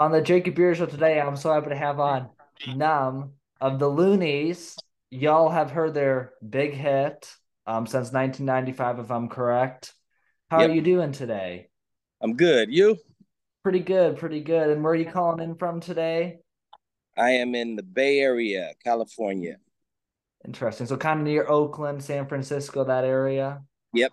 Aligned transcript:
On 0.00 0.10
the 0.10 0.22
Jacob 0.22 0.54
Buehrer 0.54 0.74
Show 0.74 0.86
today, 0.86 1.20
I'm 1.20 1.36
so 1.36 1.52
happy 1.52 1.68
to 1.68 1.76
have 1.76 2.00
on 2.00 2.30
Numb 2.66 3.32
of 3.60 3.78
the 3.78 3.84
Luniz. 3.84 4.76
Y'all 5.10 5.50
have 5.50 5.70
heard 5.70 5.92
their 5.92 6.32
big 6.48 6.72
hit 6.72 7.30
um, 7.66 7.86
since 7.86 8.10
1995, 8.10 9.00
if 9.00 9.10
I'm 9.10 9.28
correct. 9.28 9.92
How 10.50 10.60
Yep. 10.60 10.70
are 10.70 10.72
you 10.72 10.80
doing 10.80 11.12
today? 11.12 11.68
I'm 12.22 12.34
good. 12.34 12.72
You? 12.72 12.96
Pretty 13.62 13.80
good, 13.80 14.16
pretty 14.16 14.40
good. 14.40 14.70
And 14.70 14.82
where 14.82 14.94
are 14.94 14.96
you 14.96 15.04
calling 15.04 15.42
in 15.44 15.54
from 15.56 15.80
today? 15.80 16.38
I 17.14 17.32
am 17.32 17.54
in 17.54 17.76
the 17.76 17.82
Bay 17.82 18.20
Area, 18.20 18.72
California. 18.82 19.56
Interesting. 20.46 20.86
So 20.86 20.96
kind 20.96 21.20
of 21.20 21.26
near 21.26 21.46
Oakland, 21.46 22.02
San 22.02 22.26
Francisco, 22.26 22.84
that 22.84 23.04
area. 23.04 23.62
Yep. 23.92 24.12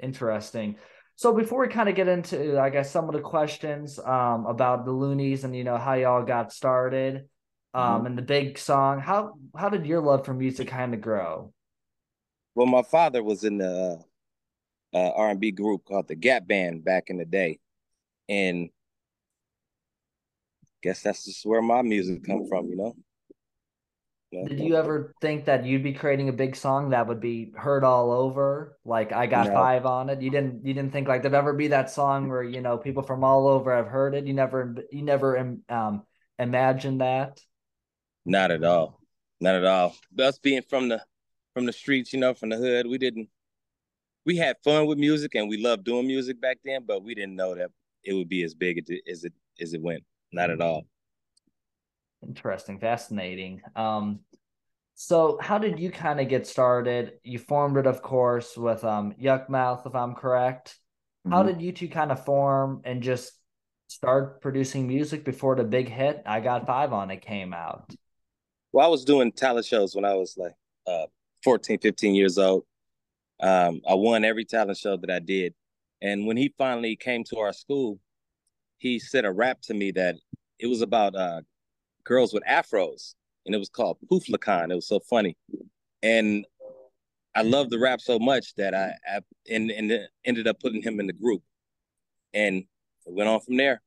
Interesting. 0.00 0.74
So 1.16 1.32
before 1.32 1.60
we 1.60 1.68
kind 1.68 1.88
of 1.88 1.94
get 1.94 2.08
into, 2.08 2.58
I 2.58 2.70
guess, 2.70 2.90
some 2.90 3.08
of 3.08 3.14
the 3.14 3.20
questions 3.20 3.98
um, 3.98 4.46
about 4.46 4.84
the 4.84 4.90
Luniz 4.90 5.44
and 5.44 5.54
you 5.54 5.62
know 5.62 5.78
how 5.78 5.94
y'all 5.94 6.24
got 6.24 6.52
started, 6.52 7.28
um, 7.72 8.02
Mhm. 8.02 8.06
and 8.06 8.18
the 8.18 8.22
big 8.22 8.58
song, 8.58 9.00
how 9.00 9.38
how 9.56 9.68
did 9.68 9.86
your 9.86 10.00
love 10.00 10.24
for 10.24 10.34
music 10.34 10.68
kind 10.68 10.92
of 10.94 11.00
grow? 11.00 11.52
Well, 12.54 12.66
my 12.66 12.82
father 12.82 13.22
was 13.22 13.44
in 13.44 13.58
the 13.58 14.04
uh, 14.92 14.96
uh, 14.96 15.10
R&B 15.16 15.52
group 15.52 15.84
called 15.84 16.08
the 16.08 16.14
Gap 16.14 16.46
Band 16.46 16.84
back 16.84 17.10
in 17.10 17.16
the 17.16 17.24
day, 17.24 17.58
and 18.28 18.70
guess 20.82 21.02
that's 21.02 21.24
just 21.24 21.46
where 21.46 21.62
my 21.62 21.82
music 21.82 22.24
come 22.24 22.46
from. 22.46 22.68
You 22.68 22.76
know. 22.76 22.96
Did 24.42 24.60
you 24.60 24.76
ever 24.76 25.14
think 25.20 25.44
that 25.46 25.64
you'd 25.64 25.82
be 25.82 25.92
creating 25.92 26.28
a 26.28 26.32
big 26.32 26.56
song 26.56 26.90
that 26.90 27.06
would 27.06 27.20
be 27.20 27.52
heard 27.56 27.84
all 27.84 28.10
over? 28.10 28.78
Like 28.84 29.12
I 29.12 29.26
got 29.26 29.46
No. 29.46 29.54
five 29.54 29.86
on 29.86 30.10
it. 30.10 30.20
You 30.20 30.30
didn't 30.30 30.66
you 30.66 30.74
didn't 30.74 30.92
think 30.92 31.08
like 31.08 31.22
there'd 31.22 31.34
ever 31.34 31.52
be 31.52 31.68
that 31.68 31.90
song 31.90 32.28
where 32.28 32.42
you 32.42 32.60
know 32.60 32.76
people 32.78 33.02
from 33.02 33.24
all 33.24 33.46
over 33.48 33.74
have 33.74 33.86
heard 33.86 34.14
it. 34.14 34.26
You 34.26 34.34
never 34.34 34.74
you 34.90 35.02
never 35.02 35.56
um 35.68 36.02
imagined 36.38 37.00
that. 37.00 37.40
Not 38.24 38.50
at 38.50 38.64
all. 38.64 39.00
Not 39.40 39.54
at 39.54 39.64
all. 39.64 39.94
Us 40.18 40.38
being 40.38 40.62
from 40.62 40.88
the 40.88 41.02
from 41.54 41.66
the 41.66 41.72
streets, 41.72 42.12
you 42.12 42.18
know, 42.18 42.34
from 42.34 42.48
the 42.48 42.56
hood, 42.56 42.86
we 42.86 42.98
didn't. 42.98 43.28
We 44.26 44.36
had 44.36 44.56
fun 44.64 44.86
with 44.86 44.98
music 44.98 45.34
and 45.34 45.48
we 45.48 45.62
loved 45.62 45.84
doing 45.84 46.06
music 46.06 46.40
back 46.40 46.58
then, 46.64 46.84
but 46.86 47.02
we 47.04 47.14
didn't 47.14 47.36
know 47.36 47.54
that 47.54 47.70
it 48.02 48.14
would 48.14 48.28
be 48.28 48.42
as 48.42 48.54
big 48.54 48.78
as 48.78 48.88
it 48.88 49.02
as 49.10 49.24
it, 49.24 49.32
as 49.60 49.74
it 49.74 49.82
went. 49.82 50.02
Not 50.32 50.50
at 50.50 50.60
all. 50.60 50.84
Interesting, 52.34 52.80
fascinating. 52.80 53.62
Um, 53.76 54.18
so 54.94 55.38
how 55.40 55.58
did 55.58 55.78
you 55.78 55.90
kind 55.90 56.20
of 56.20 56.28
get 56.28 56.46
started? 56.48 57.14
You 57.22 57.38
formed 57.38 57.76
it, 57.76 57.86
of 57.86 58.02
course, 58.02 58.56
with 58.56 58.84
um 58.84 59.12
Yukmouth, 59.20 59.86
if 59.86 59.94
I'm 59.94 60.14
correct. 60.14 60.76
How 61.30 61.42
Mhm. 61.42 61.48
did 61.52 61.62
you 61.62 61.72
two 61.72 61.88
kind 61.88 62.10
of 62.12 62.24
form 62.24 62.82
and 62.84 63.02
just 63.04 63.32
start 63.88 64.40
producing 64.42 64.88
music 64.88 65.24
before 65.24 65.56
the 65.56 65.64
big 65.64 65.88
hit 65.88 66.22
I 66.26 66.40
Got 66.40 66.66
Five 66.66 66.92
on 66.92 67.10
it 67.12 67.22
came 67.22 67.54
out? 67.54 67.88
Well, 68.72 68.84
I 68.84 68.88
was 68.88 69.04
doing 69.04 69.32
talent 69.32 69.66
shows 69.66 69.94
when 69.94 70.04
I 70.04 70.14
was 70.14 70.36
like 70.36 70.54
uh 70.86 71.06
14, 71.44 71.78
15 71.78 72.14
years 72.14 72.38
old. 72.38 72.64
Um, 73.40 73.80
I 73.88 73.94
won 73.94 74.24
every 74.24 74.44
talent 74.44 74.78
show 74.78 74.96
that 74.98 75.10
I 75.10 75.20
did. 75.20 75.54
And 76.02 76.26
when 76.26 76.36
he 76.36 76.54
finally 76.58 76.96
came 76.96 77.24
to 77.24 77.38
our 77.38 77.52
school, 77.52 78.00
he 78.78 78.98
said 78.98 79.24
a 79.24 79.32
rap 79.32 79.60
to 79.62 79.74
me 79.74 79.92
that 79.92 80.16
it 80.58 80.66
was 80.68 80.82
about 80.82 81.16
uh 81.16 81.42
girls 82.04 82.32
with 82.32 82.42
afros 82.44 83.14
and 83.46 83.54
it 83.54 83.58
was 83.58 83.68
called 83.68 83.98
Pooflacon. 84.10 84.70
It 84.70 84.74
was 84.74 84.88
so 84.88 85.00
funny. 85.00 85.36
And 86.02 86.46
I 87.34 87.42
loved 87.42 87.70
the 87.70 87.78
rap 87.78 88.00
so 88.00 88.18
much 88.18 88.54
that 88.56 88.74
I, 88.74 88.94
I 89.08 89.20
and, 89.50 89.70
and 89.70 90.08
ended 90.24 90.46
up 90.46 90.60
putting 90.60 90.82
him 90.82 91.00
in 91.00 91.06
the 91.06 91.12
group. 91.12 91.42
And 92.34 92.64
it 93.06 93.12
went 93.14 93.28
on 93.28 93.40
from 93.40 93.56
there. 93.56 93.82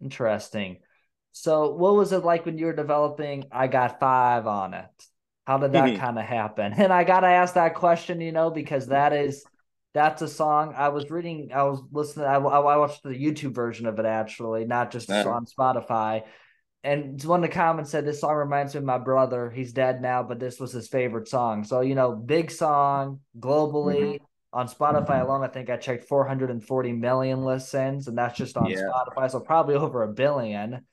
Interesting. 0.00 0.78
So 1.32 1.74
what 1.74 1.94
was 1.94 2.12
it 2.12 2.24
like 2.24 2.46
when 2.46 2.58
you 2.58 2.66
were 2.66 2.72
developing 2.72 3.44
I 3.52 3.66
Got 3.66 4.00
Five 4.00 4.46
on 4.46 4.74
it? 4.74 4.90
How 5.46 5.58
did 5.58 5.72
that 5.72 5.94
Mhm. 5.94 5.96
kind 5.96 6.18
of 6.18 6.24
happen? 6.24 6.72
And 6.76 6.92
I 6.92 7.04
gotta 7.04 7.26
ask 7.26 7.54
that 7.54 7.74
question, 7.74 8.20
you 8.20 8.32
know, 8.32 8.50
because 8.50 8.88
that 8.88 9.12
is 9.12 9.46
that's 9.94 10.22
a 10.22 10.28
song 10.28 10.74
I 10.76 10.90
was 10.90 11.10
reading, 11.10 11.50
I 11.52 11.62
was 11.64 11.82
listening, 11.90 12.26
I, 12.26 12.36
I 12.36 12.76
watched 12.76 13.02
the 13.02 13.08
YouTube 13.10 13.54
version 13.54 13.86
of 13.86 13.98
it 13.98 14.04
actually, 14.04 14.64
not 14.66 14.90
just 14.92 15.08
Uh-huh. 15.08 15.28
on 15.30 15.46
Spotify. 15.46 16.24
And 16.84 17.22
one 17.24 17.42
of 17.42 17.50
the 17.50 17.54
comments 17.54 17.90
said 17.90 18.04
this 18.04 18.20
song 18.20 18.36
reminds 18.36 18.74
me 18.74 18.78
of 18.78 18.84
my 18.84 18.98
brother. 18.98 19.50
He's 19.50 19.72
dead 19.72 20.00
now, 20.00 20.22
but 20.22 20.38
this 20.38 20.60
was 20.60 20.72
his 20.72 20.88
favorite 20.88 21.28
song. 21.28 21.64
So, 21.64 21.80
you 21.80 21.94
know, 21.94 22.12
big 22.14 22.50
song 22.50 23.20
globally 23.38 24.18
on 24.52 24.68
Spotify 24.68 25.20
alone. 25.22 25.42
I 25.42 25.48
think 25.48 25.70
I 25.70 25.76
checked 25.76 26.04
440 26.08 26.92
million 26.92 27.44
listens, 27.44 28.06
and 28.06 28.16
that's 28.16 28.38
just 28.38 28.56
on 28.56 28.70
Yeah. 28.70 28.74
Spotify. 28.74 29.30
So 29.30 29.40
probably 29.40 29.74
over 29.74 30.04
a 30.04 30.08
billion. 30.12 30.86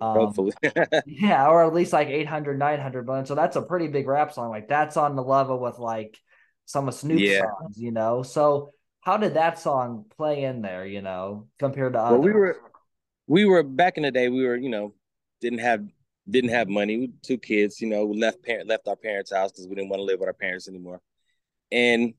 Um, 0.00 0.32
Hopefully. 0.32 0.52
yeah, 1.04 1.48
or 1.48 1.64
at 1.64 1.74
least 1.74 1.92
like 1.92 2.08
800, 2.08 2.58
900 2.58 3.06
million. 3.06 3.26
So 3.26 3.34
that's 3.34 3.56
a 3.56 3.62
pretty 3.62 3.88
big 3.88 4.06
rap 4.06 4.32
song. 4.32 4.50
Like 4.50 4.68
that's 4.68 4.96
on 4.96 5.16
the 5.16 5.22
level 5.24 5.58
with 5.60 5.78
like 5.78 6.18
some 6.66 6.88
of 6.88 6.94
Snoop's 6.94 7.32
Yeah. 7.32 7.36
songs, 7.36 7.78
you 7.78 7.92
know? 7.92 8.22
So 8.22 8.72
how 9.00 9.16
did 9.16 9.34
that 9.34 9.58
song 9.58 10.06
play 10.16 10.44
in 10.44 10.62
there, 10.62 10.86
you 10.86 11.02
know, 11.02 11.48
compared 11.58 11.94
to 11.94 12.00
well, 12.08 12.20
others? 12.20 12.22
we 12.22 12.32
were 12.32 12.60
we 13.26 13.44
were 13.44 13.62
back 13.62 13.96
in 13.96 14.02
the 14.04 14.10
day, 14.10 14.28
we 14.28 14.44
were, 14.46 14.56
you 14.56 14.68
know, 14.70 14.94
didn't 15.40 15.60
have 15.60 15.86
didn't 16.28 16.50
have 16.50 16.68
money. 16.68 16.98
We 16.98 17.12
two 17.22 17.38
kids, 17.38 17.80
you 17.80 17.88
know, 17.88 18.06
we 18.06 18.18
left 18.18 18.42
parent 18.42 18.68
left 18.68 18.88
our 18.88 18.96
parents' 18.96 19.32
house 19.32 19.52
because 19.52 19.66
we 19.68 19.74
didn't 19.74 19.90
want 19.90 20.00
to 20.00 20.04
live 20.04 20.20
with 20.20 20.28
our 20.28 20.34
parents 20.34 20.68
anymore. 20.68 21.00
And 21.72 22.14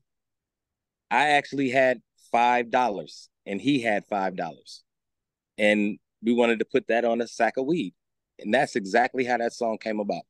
I 1.10 1.30
actually 1.30 1.70
had 1.70 2.00
five 2.32 2.70
dollars 2.70 3.28
and 3.46 3.60
he 3.60 3.80
had 3.82 4.04
five 4.06 4.36
dollars. 4.36 4.82
And 5.58 5.98
we 6.22 6.32
wanted 6.34 6.58
to 6.60 6.64
put 6.64 6.88
that 6.88 7.04
on 7.04 7.20
a 7.20 7.28
sack 7.28 7.56
of 7.56 7.66
weed. 7.66 7.94
And 8.38 8.52
that's 8.52 8.76
exactly 8.76 9.24
how 9.24 9.38
that 9.38 9.52
song 9.52 9.78
came 9.78 10.00
about. 10.00 10.22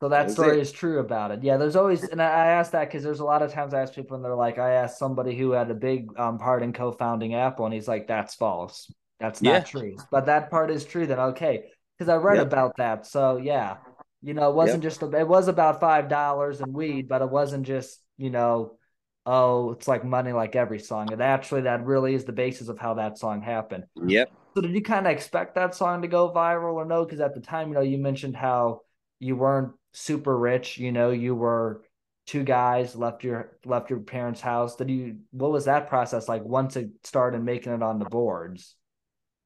So 0.00 0.08
That 0.08 0.28
that 0.28 0.30
story 0.30 0.58
it. 0.58 0.60
is 0.60 0.70
true 0.70 1.00
about 1.00 1.32
it. 1.32 1.42
Yeah, 1.42 1.56
there's 1.56 1.74
always, 1.74 2.04
and 2.04 2.22
I 2.22 2.46
ask 2.48 2.70
that 2.72 2.86
because 2.88 3.02
there's 3.02 3.18
a 3.20 3.24
lot 3.24 3.42
of 3.42 3.52
times 3.52 3.74
I 3.74 3.82
ask 3.82 3.94
people 3.94 4.14
and 4.14 4.24
they're 4.24 4.34
like, 4.34 4.58
I 4.58 4.74
asked 4.74 4.98
somebody 4.98 5.36
who 5.36 5.52
had 5.52 5.70
a 5.70 5.74
big 5.74 6.16
um, 6.18 6.38
part 6.38 6.62
in 6.62 6.72
co-founding 6.72 7.34
Apple, 7.34 7.64
and 7.64 7.74
he's 7.74 7.88
like, 7.88 8.06
that's 8.06 8.34
false. 8.36 8.92
That's 9.20 9.42
not 9.42 9.52
Yeah. 9.52 9.60
true. 9.60 9.96
But 10.10 10.26
that 10.26 10.50
part 10.50 10.70
is 10.70 10.84
true. 10.84 11.06
Then 11.06 11.18
okay, 11.18 11.70
because 11.96 12.08
I 12.08 12.16
read 12.16 12.36
Yep. 12.36 12.46
about 12.46 12.76
that. 12.76 13.06
So 13.06 13.36
yeah, 13.36 13.78
you 14.22 14.34
know, 14.34 14.50
it 14.50 14.54
wasn't 14.54 14.82
just 14.82 15.02
it 15.02 15.28
was 15.28 15.48
about 15.48 15.80
five 15.80 16.08
dollars 16.08 16.60
and 16.60 16.72
weed, 16.72 17.08
but 17.08 17.22
it 17.22 17.30
wasn't 17.30 17.66
just 17.66 18.00
you 18.16 18.30
know, 18.30 18.78
oh, 19.26 19.72
it's 19.72 19.88
like 19.88 20.04
money 20.04 20.32
like 20.32 20.56
every 20.56 20.78
song. 20.78 21.12
And 21.12 21.22
actually, 21.22 21.62
that 21.62 21.84
really 21.84 22.14
is 22.14 22.24
the 22.24 22.32
basis 22.32 22.68
of 22.68 22.78
how 22.78 22.94
that 22.94 23.18
song 23.18 23.42
happened. 23.42 23.84
Yep. 24.06 24.30
So 24.54 24.62
did 24.62 24.72
you 24.72 24.82
kind 24.82 25.06
of 25.06 25.12
expect 25.12 25.54
that 25.54 25.74
song 25.74 26.02
to 26.02 26.08
go 26.08 26.32
viral 26.32 26.74
or 26.74 26.84
no? 26.84 27.04
Because 27.04 27.20
at 27.20 27.34
the 27.34 27.40
time, 27.40 27.68
you 27.68 27.74
know, 27.74 27.80
you 27.80 27.98
mentioned 27.98 28.36
how 28.36 28.80
you 29.20 29.36
weren't 29.36 29.72
super 29.92 30.36
rich. 30.36 30.78
You 30.78 30.90
know, 30.92 31.10
you 31.10 31.34
were 31.34 31.82
two 32.26 32.42
guys 32.44 32.94
left 32.94 33.24
your 33.24 33.56
left 33.64 33.90
your 33.90 34.00
parents' 34.00 34.40
house. 34.40 34.76
Did 34.76 34.90
you? 34.90 35.18
What 35.30 35.50
was 35.52 35.66
that 35.66 35.88
process 35.88 36.28
like 36.28 36.44
once 36.44 36.76
it 36.76 36.90
started 37.04 37.42
making 37.42 37.72
it 37.72 37.82
on 37.82 37.98
the 37.98 38.04
boards? 38.04 38.74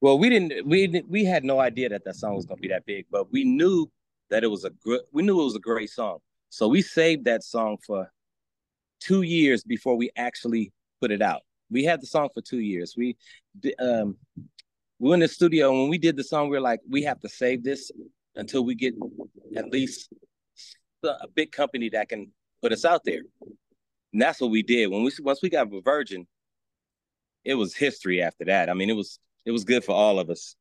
Well, 0.02 0.18
we 0.18 0.28
didn't 0.28 0.66
we 0.66 0.88
didn't, 0.88 1.08
we 1.08 1.24
had 1.24 1.44
no 1.44 1.60
idea 1.60 1.88
that 1.90 2.04
that 2.04 2.16
song 2.16 2.34
was 2.34 2.44
going 2.44 2.58
to 2.58 2.60
be 2.60 2.68
that 2.68 2.84
big, 2.84 3.06
but 3.08 3.30
we 3.32 3.44
knew 3.44 3.88
that 4.30 4.42
it 4.42 4.48
was 4.48 4.64
a 4.64 4.70
good 4.70 5.02
we 5.12 5.22
knew 5.22 5.40
it 5.40 5.44
was 5.44 5.54
a 5.54 5.60
great 5.60 5.90
song. 5.90 6.18
So 6.50 6.66
we 6.66 6.82
saved 6.82 7.24
that 7.26 7.44
song 7.44 7.78
for 7.86 8.10
2 9.00 9.22
years 9.22 9.62
before 9.62 9.96
we 9.96 10.10
actually 10.16 10.72
put 11.00 11.12
it 11.12 11.22
out. 11.22 11.42
We 11.70 11.84
had 11.84 12.02
the 12.02 12.08
song 12.08 12.30
for 12.34 12.42
2 12.42 12.58
years. 12.58 12.94
We 12.96 13.16
um 13.78 14.16
we 14.98 15.08
were 15.08 15.14
in 15.14 15.20
the 15.20 15.28
studio 15.28 15.70
and 15.70 15.82
when 15.82 15.88
we 15.88 15.98
did 15.98 16.16
the 16.16 16.24
song 16.24 16.48
we 16.48 16.56
were 16.56 16.60
like 16.60 16.80
we 16.90 17.04
have 17.04 17.20
to 17.20 17.28
save 17.28 17.62
this 17.62 17.92
until 18.34 18.64
we 18.64 18.74
get 18.74 18.94
at 19.56 19.70
least 19.70 20.12
a 21.04 21.28
big 21.32 21.52
company 21.52 21.90
that 21.90 22.08
can 22.08 22.32
put 22.60 22.72
us 22.72 22.84
out 22.84 23.02
there. 23.04 23.22
And 24.12 24.20
that's 24.20 24.40
what 24.40 24.50
we 24.50 24.64
did. 24.64 24.88
When 24.88 25.04
we 25.04 25.12
once 25.20 25.42
we 25.42 25.48
got 25.48 25.68
Virgin, 25.84 26.26
it 27.44 27.54
was 27.54 27.76
history 27.76 28.20
after 28.20 28.44
that. 28.46 28.68
I 28.68 28.74
mean, 28.74 28.90
it 28.90 28.96
was 28.96 29.20
it 29.44 29.50
was 29.50 29.64
good 29.64 29.84
for 29.84 29.92
all 29.92 30.18
of 30.18 30.30
us. 30.30 30.56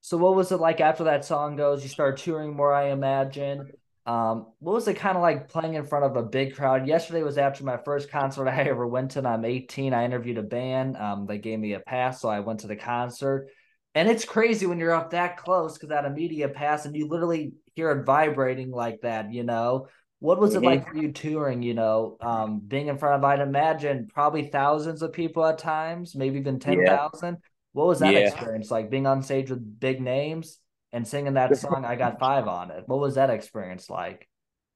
So 0.00 0.16
what 0.16 0.34
was 0.34 0.52
it 0.52 0.56
like 0.58 0.80
after 0.80 1.04
that 1.04 1.24
song 1.24 1.56
goes? 1.56 1.82
You 1.82 1.88
started 1.88 2.22
touring 2.22 2.54
more, 2.54 2.72
I 2.72 2.90
imagine. 2.90 3.72
Um, 4.06 4.46
what 4.58 4.72
was 4.72 4.88
it 4.88 4.94
kind 4.94 5.16
of 5.16 5.22
like 5.22 5.48
playing 5.48 5.74
in 5.74 5.84
front 5.84 6.06
of 6.06 6.16
a 6.16 6.22
big 6.22 6.54
crowd? 6.54 6.86
Yesterday 6.86 7.22
was 7.22 7.36
after 7.36 7.62
my 7.62 7.76
first 7.76 8.10
concert 8.10 8.48
I 8.48 8.62
ever 8.68 8.86
went 8.86 9.12
to. 9.12 9.18
And 9.18 9.28
I'm 9.28 9.44
18. 9.44 9.92
I 9.92 10.04
interviewed 10.04 10.38
a 10.38 10.42
band. 10.42 10.96
Um, 10.96 11.26
they 11.26 11.38
gave 11.38 11.58
me 11.58 11.74
a 11.74 11.80
pass, 11.80 12.22
so 12.22 12.28
I 12.28 12.40
went 12.40 12.60
to 12.60 12.68
the 12.68 12.76
concert. 12.76 13.48
And 13.94 14.08
it's 14.08 14.24
crazy 14.24 14.66
when 14.66 14.78
you're 14.78 14.94
up 14.94 15.10
that 15.10 15.36
close 15.36 15.74
because 15.74 15.88
that 15.90 16.04
a 16.04 16.10
media 16.10 16.48
pass 16.48 16.84
and 16.84 16.94
you 16.94 17.08
literally 17.08 17.52
hear 17.74 17.90
it 17.90 18.04
vibrating 18.04 18.70
like 18.70 19.00
that, 19.02 19.32
you 19.32 19.42
know. 19.42 19.88
What 20.20 20.40
was 20.40 20.54
it 20.56 20.60
Mhm. 20.60 20.64
like 20.64 20.88
for 20.88 20.96
you 20.96 21.12
touring, 21.12 21.62
you 21.62 21.74
know, 21.74 22.16
um, 22.20 22.58
being 22.60 22.88
in 22.88 22.98
front 22.98 23.16
of, 23.16 23.24
I'd 23.24 23.40
imagine, 23.40 24.08
probably 24.12 24.48
thousands 24.48 25.02
of 25.02 25.12
people 25.12 25.44
at 25.46 25.58
times, 25.58 26.16
maybe 26.16 26.38
even 26.38 26.58
10,000? 26.58 27.38
What 27.72 27.86
was 27.86 28.00
that 28.00 28.16
Yeah. 28.16 28.16
experience 28.16 28.70
like 28.70 28.90
being 28.90 29.06
on 29.06 29.22
stage 29.22 29.50
with 29.50 29.78
big 29.80 30.00
names 30.00 30.58
and 30.92 31.06
singing 31.06 31.34
that 31.34 31.56
song 31.56 31.84
I 31.84 31.94
Got 31.96 32.18
Five 32.18 32.48
on 32.48 32.70
it? 32.72 32.84
What 32.88 32.98
was 32.98 33.14
that 33.14 33.30
experience 33.30 33.88
like? 33.88 34.28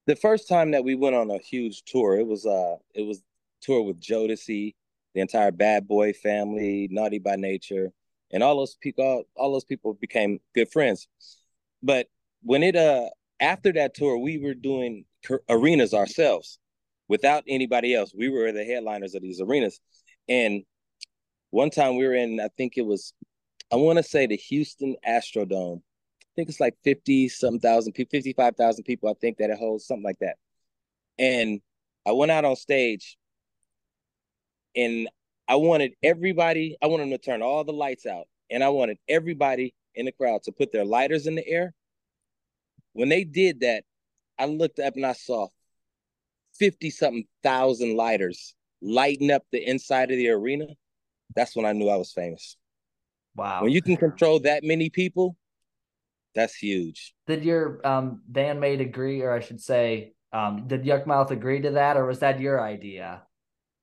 The 0.07 0.17
first 0.17 0.49
time 0.49 0.73
that 0.73 0.85
we 0.85 0.95
went 0.95 1.15
on 1.17 1.31
a 1.31 1.39
huge 1.39 1.83
tour, 1.85 2.17
it 2.19 2.27
was 2.27 2.47
uh 2.47 2.77
it 2.95 3.03
was 3.03 3.23
tour 3.61 3.83
with 3.83 4.01
Jodeci 4.01 4.75
the 5.15 5.21
entire 5.21 5.51
Bad 5.53 5.87
Boy 5.87 6.13
family, 6.13 6.89
Naughty 6.91 7.19
by 7.19 7.37
Nature, 7.37 7.93
and 8.31 8.43
all 8.43 8.57
those 8.57 8.77
people, 8.77 9.05
all, 9.05 9.25
all 9.37 9.53
those 9.53 9.65
people 9.65 9.95
became 9.95 10.41
good 10.55 10.71
friends. 10.73 11.07
But 11.83 12.09
when 12.43 12.63
it 12.63 12.77
uh 12.77 13.11
after 13.41 13.73
that 13.75 13.95
tour, 13.95 14.19
we 14.19 14.39
were 14.39 14.55
doing 14.55 15.05
arenas 15.49 15.95
ourselves 15.95 16.59
without 17.09 17.45
anybody 17.47 17.95
else. 17.95 18.13
We 18.17 18.29
were 18.29 18.53
the 18.53 18.65
headliners 18.65 19.15
of 19.15 19.23
these 19.23 19.41
arenas, 19.41 19.81
and 20.29 20.65
one 21.53 21.69
time 21.71 21.97
we 21.97 22.07
were 22.07 22.15
in, 22.15 22.41
I 22.41 22.49
think 22.57 22.79
it 22.79 22.87
was, 22.87 23.13
I 23.71 23.77
want 23.77 23.99
to 23.99 24.03
say 24.03 24.27
the 24.27 24.37
Houston 24.37 24.97
Astrodome. 25.07 25.83
I 26.23 26.27
think 26.35 26.49
it's 26.49 26.61
like 26.61 26.75
50 26.83 27.29
something 27.29 27.61
thousand 27.61 27.93
people, 27.93 28.11
55,000 28.11 28.85
people. 28.85 29.11
I 29.11 29.15
think 29.21 29.37
that 29.37 29.51
it 29.51 29.59
holds 29.59 29.87
something 29.87 30.03
like 30.03 30.19
that. 30.21 30.37
And 31.19 31.61
I 32.07 32.13
went 32.13 32.33
out 32.33 32.47
on 32.47 32.57
stage 32.57 33.19
and 34.75 35.11
I 35.47 35.57
wanted 35.57 35.93
everybody, 36.03 36.79
I 36.83 36.87
wanted 36.87 37.05
them 37.05 37.11
to 37.11 37.19
turn 37.19 37.43
all 37.43 37.65
the 37.65 37.73
lights 37.73 38.07
out. 38.07 38.29
And 38.51 38.65
I 38.65 38.71
wanted 38.71 38.97
everybody 39.07 39.75
in 39.95 40.07
the 40.07 40.13
crowd 40.13 40.43
to 40.45 40.53
put 40.53 40.73
their 40.73 40.87
lighters 40.87 41.27
in 41.27 41.35
the 41.35 41.47
air. 41.47 41.75
When 42.95 43.11
they 43.11 43.25
did 43.25 43.61
that, 43.61 43.85
I 44.39 44.47
looked 44.47 44.79
up 44.79 44.97
and 44.97 45.07
I 45.07 45.13
saw 45.13 45.49
50 46.59 46.91
something 46.91 47.25
thousand 47.43 47.97
lighters 47.97 48.55
lighting 48.81 49.31
up 49.31 49.43
the 49.53 49.69
inside 49.69 50.11
of 50.11 50.17
the 50.17 50.31
arena. 50.31 50.67
That's 51.35 51.57
when 51.57 51.65
I 51.65 51.73
knew 51.73 51.89
I 51.89 51.97
was 51.97 52.13
famous. 52.13 52.57
Wow. 53.35 53.63
When 53.63 53.73
you 53.73 53.81
can 53.81 53.97
control 53.97 54.41
that 54.41 54.65
many 54.65 54.91
people, 54.91 55.37
that's 56.35 56.55
huge. 56.55 57.15
Did 57.27 57.45
your 57.45 57.87
um, 57.87 58.23
bandmate 58.31 58.81
agree, 58.81 59.23
or 59.23 59.33
I 59.33 59.41
should 59.41 59.61
say, 59.61 60.15
um, 60.33 60.65
did 60.67 60.85
Yukmouth 60.85 61.31
agree 61.31 61.61
to 61.61 61.73
that, 61.73 61.97
or 61.97 62.07
was 62.07 62.21
that 62.21 62.41
your 62.41 62.61
idea? 62.61 63.23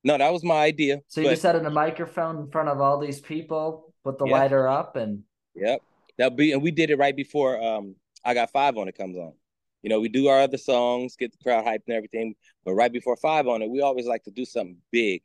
No, 0.03 0.17
that 0.17 0.31
was 0.31 0.43
my 0.43 0.63
idea. 0.63 1.01
So 1.07 1.21
you 1.21 1.27
but... 1.27 1.31
just 1.31 1.41
set 1.41 1.55
in 1.55 1.65
a 1.65 1.71
microphone 1.71 2.37
in 2.37 2.51
front 2.51 2.69
of 2.69 2.79
all 2.79 2.99
these 2.99 3.19
people, 3.19 3.93
put 4.03 4.17
the 4.17 4.25
yep. 4.25 4.33
lighter 4.33 4.67
up, 4.67 4.95
and 4.95 5.23
yep, 5.55 5.81
that'll 6.17 6.35
be. 6.35 6.53
And 6.53 6.61
we 6.61 6.71
did 6.71 6.89
it 6.89 6.97
right 6.97 7.15
before 7.15 7.61
um, 7.61 7.95
I 8.23 8.33
got 8.33 8.51
five 8.51 8.77
on 8.77 8.87
it 8.87 8.97
comes 8.97 9.17
on. 9.17 9.33
You 9.81 9.89
know, 9.89 9.99
we 9.99 10.09
do 10.09 10.27
our 10.27 10.41
other 10.41 10.57
songs, 10.57 11.15
get 11.15 11.31
the 11.31 11.37
crowd 11.43 11.65
hyped 11.65 11.87
and 11.87 11.95
everything, 11.95 12.35
but 12.65 12.73
right 12.73 12.91
before 12.91 13.15
five 13.15 13.47
on 13.47 13.61
it, 13.61 13.69
we 13.69 13.81
always 13.81 14.05
like 14.05 14.23
to 14.23 14.31
do 14.31 14.45
something 14.45 14.77
big, 14.91 15.21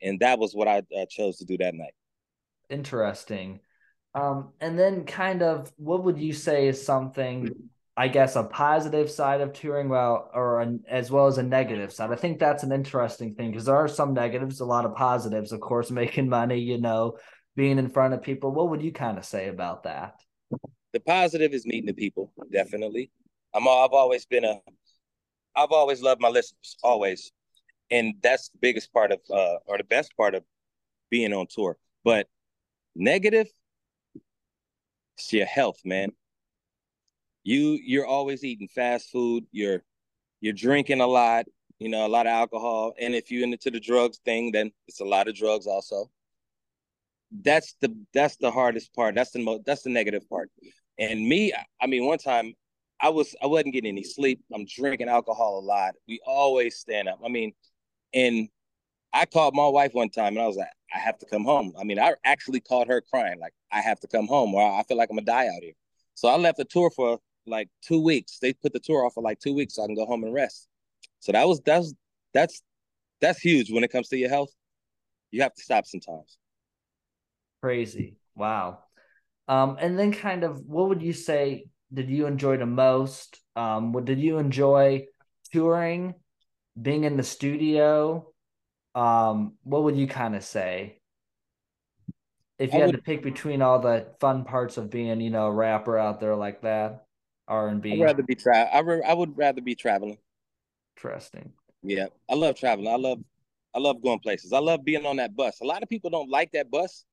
and 0.00 0.20
that 0.20 0.38
was 0.38 0.54
what 0.54 0.68
I 0.68 0.82
uh, 0.96 1.06
chose 1.08 1.38
to 1.38 1.44
do 1.44 1.56
that 1.58 1.74
night. 1.74 1.94
Interesting. 2.68 3.60
Um, 4.14 4.52
and 4.60 4.78
then, 4.78 5.04
kind 5.04 5.42
of, 5.42 5.72
what 5.76 6.04
would 6.04 6.18
you 6.18 6.32
say 6.32 6.68
is 6.68 6.84
something 6.84 7.48
I 7.96 8.08
guess 8.08 8.36
a 8.36 8.44
positive 8.44 9.10
side 9.10 9.42
of 9.42 9.52
touring, 9.52 9.90
well, 9.90 10.30
or 10.32 10.60
an, 10.60 10.82
as 10.88 11.10
well 11.10 11.26
as 11.26 11.36
a 11.36 11.42
negative 11.42 11.92
side. 11.92 12.10
I 12.10 12.16
think 12.16 12.38
that's 12.38 12.62
an 12.62 12.72
interesting 12.72 13.34
thing 13.34 13.50
because 13.50 13.66
there 13.66 13.76
are 13.76 13.88
some 13.88 14.14
negatives, 14.14 14.60
a 14.60 14.64
lot 14.64 14.86
of 14.86 14.94
positives, 14.94 15.52
of 15.52 15.60
course, 15.60 15.90
making 16.02 16.28
money, 16.28 16.58
you 16.58 16.80
know, 16.80 17.18
being 17.54 17.78
in 17.78 17.90
front 17.90 18.14
of 18.14 18.22
people. 18.22 18.50
What 18.50 18.70
would 18.70 18.82
you 18.82 18.92
kind 18.92 19.18
of 19.18 19.26
say 19.26 19.48
about 19.48 19.82
that? 19.82 20.14
The 20.92 21.00
positive 21.00 21.52
is 21.52 21.66
meeting 21.66 21.86
the 21.86 21.92
people, 21.92 22.32
definitely. 22.50 23.10
I'm 23.54 23.68
I've 23.68 23.92
always 23.92 24.26
been 24.26 24.44
a 24.44 24.60
I've 25.54 25.72
always 25.72 26.02
loved 26.02 26.20
my 26.20 26.28
listeners, 26.28 26.76
always. 26.82 27.32
And 27.90 28.14
that's 28.22 28.48
the 28.48 28.58
biggest 28.60 28.92
part 28.92 29.12
of 29.12 29.20
uh 29.30 29.58
or 29.66 29.78
the 29.78 29.84
best 29.84 30.16
part 30.16 30.34
of 30.34 30.44
being 31.10 31.32
on 31.32 31.46
tour. 31.48 31.76
But 32.04 32.28
negative, 32.94 33.48
it's 35.16 35.32
your 35.32 35.46
health, 35.46 35.80
man. 35.84 36.12
You 37.44 37.78
you're 37.84 38.06
always 38.06 38.44
eating 38.44 38.68
fast 38.68 39.10
food. 39.10 39.44
You're 39.52 39.82
you're 40.40 40.54
drinking 40.54 41.00
a 41.00 41.06
lot 41.06 41.46
you 41.78 41.88
know 41.88 42.06
a 42.06 42.08
lot 42.08 42.26
of 42.26 42.32
alcohol. 42.32 42.94
And 42.98 43.14
if 43.14 43.30
you're 43.30 43.44
into 43.44 43.70
the 43.70 43.80
drugs 43.80 44.18
thing 44.24 44.52
then 44.52 44.70
it's 44.88 45.00
a 45.00 45.04
lot 45.04 45.28
of 45.28 45.34
drugs 45.34 45.66
also. 45.66 46.10
That's 47.32 47.74
the 47.80 47.94
that's 48.14 48.36
the 48.36 48.50
hardest 48.50 48.94
part. 48.94 49.14
That's 49.14 49.30
the 49.32 49.40
most 49.40 49.64
that's 49.64 49.82
the 49.82 49.90
negative 49.90 50.28
part. 50.28 50.50
And 50.98 51.26
me 51.28 51.52
i 51.80 51.86
mean 51.86 52.06
one 52.06 52.18
time 52.18 52.54
i 53.02 53.08
was 53.08 53.34
i 53.42 53.46
wasn't 53.46 53.72
getting 53.72 53.90
any 53.90 54.02
sleep 54.02 54.40
i'm 54.54 54.64
drinking 54.64 55.08
alcohol 55.08 55.58
a 55.58 55.64
lot 55.64 55.94
we 56.08 56.20
always 56.26 56.76
stand 56.76 57.08
up 57.08 57.18
i 57.24 57.28
mean 57.28 57.52
and 58.14 58.48
i 59.12 59.26
called 59.26 59.54
my 59.54 59.66
wife 59.66 59.92
one 59.92 60.08
time 60.08 60.34
and 60.34 60.40
i 60.40 60.46
was 60.46 60.56
like 60.56 60.68
i 60.94 60.98
have 60.98 61.18
to 61.18 61.26
come 61.26 61.44
home 61.44 61.72
i 61.78 61.84
mean 61.84 61.98
i 61.98 62.14
actually 62.24 62.60
called 62.60 62.88
her 62.88 63.00
crying 63.00 63.38
like 63.38 63.52
i 63.70 63.80
have 63.80 64.00
to 64.00 64.06
come 64.06 64.26
home 64.26 64.54
or 64.54 64.62
i 64.78 64.82
feel 64.84 64.96
like 64.96 65.10
i'm 65.10 65.16
gonna 65.16 65.26
die 65.26 65.46
out 65.46 65.62
here 65.62 65.74
so 66.14 66.28
i 66.28 66.36
left 66.36 66.56
the 66.56 66.64
tour 66.64 66.90
for 66.90 67.18
like 67.46 67.68
two 67.82 68.00
weeks. 68.02 68.38
They 68.38 68.52
put 68.52 68.72
the 68.72 68.80
tour 68.80 69.04
off 69.04 69.14
for 69.14 69.22
like 69.22 69.40
two 69.40 69.54
weeks 69.54 69.74
so 69.74 69.84
I 69.84 69.86
can 69.86 69.94
go 69.94 70.06
home 70.06 70.24
and 70.24 70.34
rest. 70.34 70.68
So 71.20 71.32
that 71.32 71.46
was 71.46 71.60
that's 71.64 71.94
that's 72.34 72.62
that's 73.20 73.40
huge 73.40 73.70
when 73.70 73.84
it 73.84 73.92
comes 73.92 74.08
to 74.08 74.16
your 74.16 74.28
health. 74.28 74.50
You 75.30 75.42
have 75.42 75.54
to 75.54 75.62
stop 75.62 75.86
sometimes. 75.86 76.38
Crazy. 77.62 78.16
Wow. 78.34 78.80
Um, 79.48 79.76
and 79.80 79.98
then 79.98 80.12
kind 80.12 80.44
of 80.44 80.64
what 80.66 80.88
would 80.88 81.02
you 81.02 81.12
say 81.12 81.66
did 81.92 82.08
you 82.08 82.26
enjoy 82.26 82.56
the 82.56 82.66
most? 82.66 83.38
Um, 83.56 83.92
what 83.92 84.04
did 84.04 84.18
you 84.18 84.38
enjoy 84.38 85.06
touring, 85.52 86.14
being 86.80 87.04
in 87.04 87.16
the 87.16 87.22
studio? 87.22 88.32
Um, 88.94 89.54
what 89.62 89.84
would 89.84 89.96
you 89.96 90.06
kind 90.06 90.34
of 90.34 90.44
say? 90.44 90.98
If 92.58 92.72
you 92.72 92.78
I 92.78 92.80
had 92.82 92.86
would, 92.88 92.96
to 92.96 93.02
pick 93.02 93.22
between 93.22 93.62
all 93.62 93.78
the 93.78 94.06
fun 94.20 94.44
parts 94.44 94.76
of 94.76 94.90
being, 94.90 95.20
you 95.20 95.30
know, 95.30 95.46
a 95.46 95.52
rapper 95.52 95.98
out 95.98 96.20
there 96.20 96.36
like 96.36 96.62
that. 96.62 97.06
R 97.48 97.68
and 97.68 97.82
B. 97.82 97.92
I'd 97.92 98.00
rather 98.00 98.22
be 98.22 98.34
tra- 98.34 98.68
I, 98.72 98.80
re- 98.80 99.02
I 99.06 99.12
would 99.12 99.36
rather 99.36 99.60
be 99.60 99.74
traveling. 99.74 100.18
Interesting. 100.96 101.52
Yeah, 101.82 102.06
I 102.30 102.34
love 102.34 102.56
traveling. 102.56 102.92
I 102.92 102.96
love 102.96 103.18
I 103.74 103.78
love 103.78 104.02
going 104.02 104.20
places. 104.20 104.52
I 104.52 104.60
love 104.60 104.84
being 104.84 105.04
on 105.06 105.16
that 105.16 105.34
bus. 105.34 105.60
A 105.60 105.64
lot 105.64 105.82
of 105.82 105.88
people 105.88 106.10
don't 106.10 106.30
like 106.30 106.52
that 106.52 106.70
bus. 106.70 107.04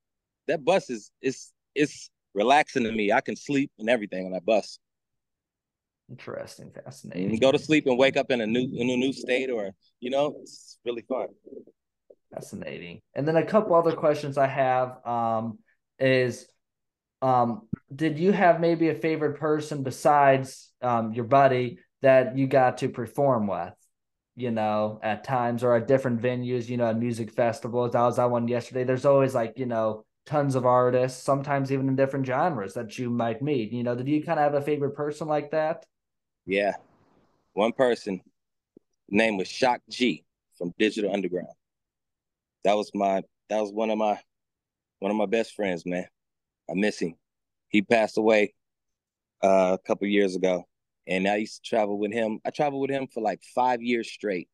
That 0.48 0.64
bus 0.64 0.90
is 0.90 1.12
is 1.22 1.52
it's 1.74 2.10
relaxing 2.34 2.84
to 2.84 2.92
me. 2.92 3.12
I 3.12 3.22
can 3.22 3.36
sleep 3.36 3.72
and 3.80 3.90
everything 3.90 4.26
on 4.26 4.32
that 4.34 4.46
bus. 4.46 4.80
Interesting, 6.10 6.72
fascinating. 6.72 7.30
And 7.30 7.42
go 7.42 7.52
to 7.52 7.60
sleep 7.60 7.86
and 7.86 7.98
wake 7.98 8.18
up 8.18 8.32
in 8.32 8.42
a 8.42 8.48
new 8.48 8.68
in 8.76 8.90
a 8.90 8.98
new 8.98 9.14
state, 9.14 9.50
or 9.52 9.72
you 10.00 10.10
know, 10.10 10.38
it's 10.42 10.80
really 10.84 11.04
fun. 11.04 11.28
Fascinating. 12.34 13.02
And 13.14 13.28
then 13.28 13.36
a 13.36 13.46
couple 13.46 13.76
other 13.76 13.92
questions 13.92 14.38
I 14.38 14.48
have 14.48 15.06
um, 15.06 15.60
is 16.00 16.48
um, 17.22 17.68
did 17.94 18.18
you 18.18 18.32
have 18.32 18.60
maybe 18.60 18.90
a 18.90 18.96
favorite 18.96 19.40
person 19.40 19.84
besides 19.84 20.72
um, 20.82 21.14
your 21.14 21.26
buddy 21.26 21.80
that 22.02 22.38
you 22.38 22.48
got 22.48 22.80
to 22.80 22.90
perform 22.90 23.48
with? 23.48 23.74
You 24.36 24.52
know, 24.52 25.00
at 25.04 25.26
times 25.26 25.64
or 25.64 25.76
at 25.76 25.88
different 25.88 26.22
venues, 26.22 26.70
you 26.70 26.78
know, 26.78 26.88
at 26.88 26.98
music 26.98 27.32
festivals. 27.32 27.94
I 27.94 28.04
was 28.04 28.18
at 28.18 28.32
one 28.32 28.48
yesterday. 28.48 28.86
There's 28.86 29.06
always 29.06 29.36
like, 29.36 29.60
you 29.60 29.66
know, 29.66 30.06
tons 30.30 30.54
of 30.54 30.64
artists, 30.66 31.24
sometimes 31.24 31.72
even 31.72 31.90
in 31.90 31.96
different 31.96 32.26
genres 32.26 32.76
that 32.76 33.00
you 33.00 33.10
might 33.10 33.42
meet. 33.42 33.72
You 33.72 33.84
know, 33.84 33.96
did 33.96 34.08
you 34.08 34.24
kind 34.24 34.40
of 34.40 34.44
have 34.44 34.54
a 34.54 34.62
favorite 34.62 34.96
person 34.96 35.28
like 35.28 35.50
that? 35.52 35.88
Yeah. 36.46 36.74
One 37.54 37.72
person, 37.74 38.22
name 39.10 39.38
was 39.38 39.48
Shock 39.48 39.82
G 39.90 40.24
from 40.56 40.72
Digital 40.78 41.12
Underground. 41.12 41.48
That 42.64 42.78
was 42.78 42.92
my 42.94 43.24
that 43.50 43.60
was 43.60 43.72
one 43.72 43.90
of 43.90 43.98
my 43.98 44.20
one 45.00 45.10
of 45.10 45.18
my 45.18 45.26
best 45.26 45.56
friends, 45.56 45.84
man. 45.84 46.06
I 46.70 46.74
miss 46.76 47.00
him. 47.00 47.16
He 47.70 47.82
passed 47.82 48.18
away 48.18 48.54
uh, 49.44 49.78
a 49.82 49.88
couple 49.88 50.08
years 50.08 50.36
ago, 50.36 50.68
and 51.08 51.28
I 51.28 51.38
used 51.38 51.64
to 51.64 51.70
travel 51.70 51.98
with 51.98 52.14
him. 52.14 52.40
I 52.46 52.52
traveled 52.52 52.82
with 52.82 52.92
him 52.92 53.08
for 53.08 53.22
like 53.22 53.42
five 53.56 53.82
years 53.82 54.12
straight. 54.12 54.48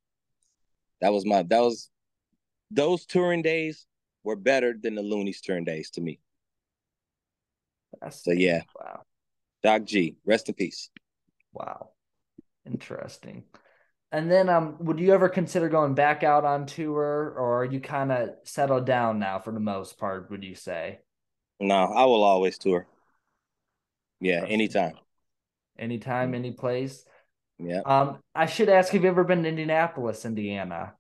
That 1.02 1.12
was 1.12 1.26
my 1.26 1.44
that 1.44 1.62
was 1.62 1.90
those 2.72 3.06
touring 3.06 3.42
days 3.42 3.86
were 4.26 4.36
better 4.36 4.76
than 4.78 4.96
the 4.96 5.02
Luniz 5.02 5.40
Turn 5.42 5.64
days 5.64 5.90
to 5.92 6.02
me. 6.02 6.20
So 8.10 8.32
yeah. 8.32 8.64
Wow. 8.78 9.04
Shock 9.64 9.86
G, 9.86 10.18
rest 10.26 10.50
in 10.50 10.56
peace. 10.56 10.90
Wow. 11.54 11.92
Interesting. 12.66 13.44
And 14.12 14.30
then 14.30 14.50
um 14.50 14.78
would 14.80 15.00
you 15.00 15.14
ever 15.14 15.30
consider 15.30 15.70
going 15.70 15.94
back 15.94 16.24
out 16.24 16.44
on 16.44 16.66
tour 16.66 17.34
or 17.38 17.62
are 17.62 17.66
you 17.66 17.80
kind 17.80 18.12
of 18.12 18.30
settled 18.44 18.86
down 18.86 19.20
now 19.20 19.40
for 19.40 19.54
the 19.54 19.60
most 19.60 19.98
part, 19.98 20.30
would 20.30 20.44
you 20.44 20.56
say? 20.56 21.00
No, 21.60 21.76
I 21.76 22.06
will 22.06 22.24
always 22.24 22.58
tour. 22.58 22.86
Yeah, 24.20 24.44
anytime. 24.46 24.96
Anytime, 25.78 26.34
any 26.34 26.52
place. 26.52 27.06
Yeah. 27.60 27.82
Um, 27.86 28.20
I 28.34 28.46
should 28.46 28.70
ask, 28.70 28.92
have 28.92 29.04
you 29.04 29.10
ever 29.10 29.24
been 29.24 29.44
to 29.44 29.50
Indianapolis, 29.50 30.26
Indiana? 30.26 30.94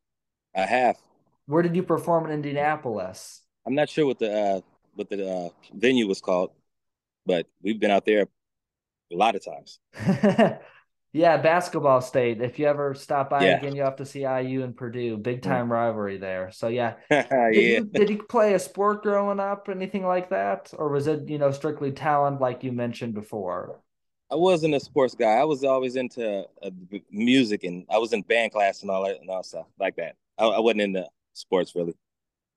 I 0.55 0.61
have. 0.61 0.97
Where 1.47 1.61
did 1.61 1.75
you 1.75 1.83
perform 1.83 2.25
in 2.25 2.31
Indianapolis? 2.31 3.41
I'm 3.65 3.75
not 3.75 3.89
sure 3.89 4.05
what 4.05 4.19
the 4.19 4.31
uh 4.31 4.61
what 4.95 5.09
the 5.09 5.29
uh, 5.29 5.49
venue 5.73 6.07
was 6.07 6.21
called, 6.21 6.51
but 7.25 7.47
we've 7.61 7.79
been 7.79 7.91
out 7.91 8.05
there 8.05 8.27
a 9.11 9.15
lot 9.15 9.35
of 9.35 9.43
times. 9.43 9.79
Yeah, 11.15 11.37
basketball 11.37 12.01
state. 12.01 12.41
If 12.41 12.59
you 12.59 12.65
ever 12.65 12.93
stop 12.93 13.29
by 13.29 13.45
yeah. 13.45 13.57
again, 13.57 13.73
you 13.73 13.83
have 13.83 13.95
to 13.95 14.05
see 14.05 14.23
IU 14.23 14.65
and 14.65 14.75
Purdue. 14.75 15.15
Big 15.15 15.39
mm. 15.39 15.43
time 15.43 15.71
rivalry 15.71 16.17
there. 16.17 16.51
So 16.51 16.67
yeah. 16.67 16.95
Did, 17.09 17.25
yeah. 17.31 17.49
You, 17.51 17.85
did 17.85 18.09
you 18.09 18.21
play 18.23 18.53
a 18.53 18.59
sport 18.59 19.01
growing 19.01 19.39
up, 19.39 19.69
anything 19.69 20.05
like 20.05 20.31
that, 20.31 20.73
or 20.77 20.89
was 20.89 21.07
it 21.07 21.29
you 21.29 21.37
know 21.37 21.51
strictly 21.51 21.93
talent 21.93 22.41
like 22.41 22.65
you 22.65 22.73
mentioned 22.73 23.13
before? 23.13 23.79
I 24.29 24.35
wasn't 24.35 24.73
a 24.73 24.79
sports 24.81 25.15
guy. 25.15 25.35
I 25.35 25.45
was 25.45 25.63
always 25.63 25.95
into 25.95 26.43
uh, 26.61 26.69
music, 27.09 27.63
and 27.63 27.85
I 27.89 27.97
was 27.97 28.11
in 28.11 28.21
band 28.21 28.51
class 28.51 28.81
and 28.81 28.91
all 28.91 29.05
that 29.05 29.21
and 29.21 29.29
all 29.29 29.41
stuff 29.41 29.67
like 29.79 29.95
that. 29.95 30.17
I, 30.37 30.47
I 30.47 30.59
wasn't 30.59 30.81
into 30.81 31.07
sports 31.35 31.75
really. 31.75 31.93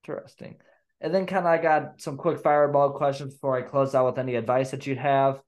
Interesting. 0.03 0.55
And 1.01 1.13
then 1.13 1.25
kind 1.25 1.45
of 1.45 1.51
I 1.51 1.57
got 1.57 2.01
some 2.01 2.17
quick 2.17 2.39
fireball 2.39 2.91
questions 2.91 3.33
before 3.33 3.57
I 3.57 3.61
close 3.61 3.95
out 3.95 4.05
with 4.05 4.19
any 4.19 4.35
advice 4.35 4.71
that 4.71 4.85
you'd 4.85 4.97
have. 4.97 5.41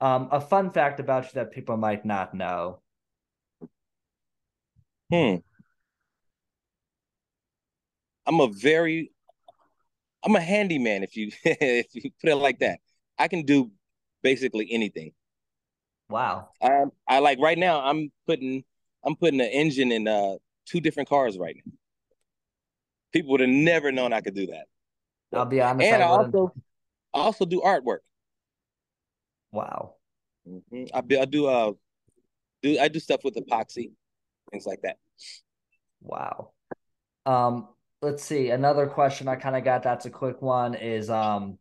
Um, 0.00 0.28
a 0.30 0.40
fun 0.40 0.70
fact 0.70 1.00
about 1.00 1.24
you 1.24 1.30
that 1.34 1.52
people 1.52 1.76
might 1.76 2.04
not 2.04 2.34
know. 2.34 2.80
Hmm. 5.10 5.36
I'm 8.26 8.40
a 8.40 8.48
very 8.48 9.12
I'm 10.24 10.34
a 10.34 10.40
handyman 10.40 11.04
if 11.04 11.16
you 11.16 11.30
if 11.44 11.94
you 11.94 12.10
put 12.20 12.30
it 12.30 12.36
like 12.36 12.58
that. 12.58 12.80
I 13.18 13.28
can 13.28 13.44
do 13.44 13.70
basically 14.22 14.68
anything. 14.70 15.12
Wow. 16.08 16.50
Um, 16.60 16.90
I 17.08 17.20
like 17.20 17.38
right 17.38 17.56
now 17.56 17.80
I'm 17.80 18.10
putting 18.26 18.64
I'm 19.04 19.14
putting 19.14 19.40
an 19.40 19.46
engine 19.46 19.92
in 19.92 20.08
uh 20.08 20.34
two 20.66 20.80
different 20.80 21.08
cars 21.08 21.38
right 21.38 21.56
now. 21.64 21.72
People 23.12 23.32
would 23.32 23.40
have 23.40 23.48
never 23.48 23.92
known 23.92 24.12
I 24.12 24.20
could 24.20 24.34
do 24.34 24.46
that. 24.46 24.66
I'll 25.32 25.44
be 25.44 25.60
honest. 25.60 25.90
And 25.90 26.02
I, 26.02 26.06
I 26.06 26.08
also 26.08 26.52
I 27.14 27.18
also 27.18 27.44
do 27.44 27.60
artwork. 27.60 28.00
Wow. 29.52 29.94
Mm-hmm. 30.48 30.84
I, 30.94 31.20
I 31.20 31.24
do 31.24 31.46
uh 31.46 31.72
do 32.62 32.78
I 32.78 32.88
do 32.88 33.00
stuff 33.00 33.22
with 33.24 33.34
epoxy, 33.34 33.92
things 34.50 34.66
like 34.66 34.82
that. 34.82 34.96
Wow. 36.02 36.52
Um, 37.24 37.68
let's 38.02 38.22
see. 38.22 38.50
Another 38.50 38.86
question 38.86 39.28
I 39.28 39.36
kind 39.36 39.56
of 39.56 39.64
got 39.64 39.82
that's 39.82 40.06
a 40.06 40.10
quick 40.10 40.40
one 40.42 40.74
is 40.74 41.10
um 41.10 41.58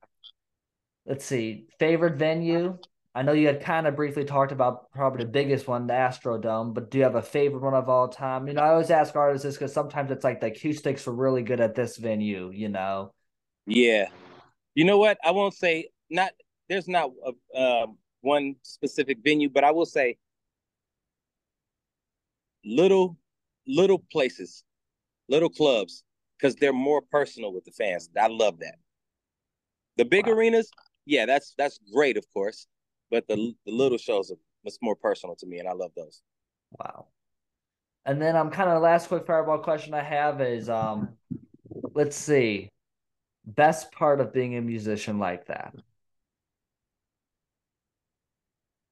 let's 1.06 1.26
see, 1.26 1.68
favorite 1.80 2.16
venue. 2.16 2.78
I 3.16 3.22
know 3.22 3.32
you 3.32 3.48
had 3.48 3.62
kind 3.62 3.88
of 3.88 3.96
briefly 3.96 4.26
talked 4.26 4.52
about 4.52 4.92
probably 4.92 5.24
the 5.24 5.32
biggest 5.32 5.70
one, 5.70 5.88
the 5.88 5.94
Astrodome, 5.94 6.74
but 6.74 6.92
do 6.92 6.98
you 6.98 7.06
have 7.06 7.16
a 7.16 7.22
favorite 7.22 7.64
one 7.64 7.74
of 7.74 7.88
all 7.88 8.10
time? 8.10 8.46
You 8.46 8.54
know, 8.54 8.62
I 8.62 8.72
always 8.72 8.92
ask 8.92 9.16
artists 9.16 9.46
this 9.46 9.56
because 9.56 9.72
sometimes 9.72 10.12
it's 10.12 10.26
like 10.26 10.42
the 10.42 10.48
acoustics 10.48 11.06
were 11.06 11.16
really 11.16 11.42
good 11.42 11.62
at 11.62 11.76
this 11.76 11.96
venue, 11.96 12.52
you 12.54 12.68
know. 12.68 13.14
Yeah. 13.66 14.10
You 14.74 14.84
know 14.84 14.98
what? 14.98 15.18
I 15.24 15.32
won't 15.32 15.54
say 15.54 15.92
not 16.10 16.32
there's 16.68 16.90
not 16.90 17.12
a, 17.26 17.58
uh, 17.58 17.88
one 18.20 18.56
specific 18.64 19.20
venue, 19.24 19.50
but 19.50 19.64
I 19.64 19.72
will 19.72 19.86
say 19.86 20.18
little 22.66 23.18
little 23.66 24.04
places, 24.12 24.66
little 25.30 25.50
clubs, 25.50 26.04
because 26.38 26.56
they're 26.56 26.74
more 26.74 27.02
personal 27.02 27.54
with 27.54 27.64
the 27.64 27.72
fans. 27.72 28.10
I 28.20 28.28
love 28.28 28.60
that. 28.60 28.76
The 29.96 30.04
big 30.04 30.28
wow. 30.28 30.34
arenas, 30.34 30.70
yeah, 31.06 31.26
that's 31.26 31.54
that's 31.58 31.80
great, 31.94 32.18
of 32.18 32.26
course, 32.34 32.68
but 33.12 33.28
the 33.28 33.54
the 33.66 33.72
little 33.72 33.98
shows 33.98 34.32
are 34.32 34.38
much 34.64 34.76
more 34.82 34.96
personal 34.96 35.36
to 35.38 35.46
me, 35.46 35.60
and 35.60 35.68
I 35.68 35.74
love 35.74 35.92
those. 35.96 36.22
Wow. 36.80 37.08
And 38.06 38.22
then 38.22 38.36
I'm 38.36 38.48
um, 38.48 38.52
kind 38.52 38.70
of 38.70 38.82
last 38.82 39.08
quick 39.08 39.26
fireball 39.26 39.60
question 39.60 39.94
I 39.94 40.04
have 40.04 40.40
is 40.42 40.70
um, 40.70 41.10
let's 41.94 42.16
see, 42.16 42.70
best 43.46 43.92
part 43.92 44.20
of 44.20 44.34
being 44.34 44.56
a 44.58 44.62
musician 44.62 45.18
like 45.18 45.48
that. 45.48 45.74